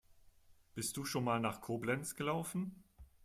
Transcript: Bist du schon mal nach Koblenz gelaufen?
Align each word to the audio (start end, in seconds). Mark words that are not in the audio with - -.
Bist 0.73 0.97
du 0.97 1.05
schon 1.05 1.23
mal 1.25 1.39
nach 1.39 1.61
Koblenz 1.61 2.15
gelaufen? 2.15 2.83